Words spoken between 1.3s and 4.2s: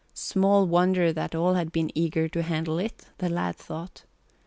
all had been eager to handle it, the lad thought.